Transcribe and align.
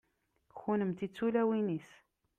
kunemti 0.57 1.07
d 1.09 1.13
tulawin-is 1.15 1.89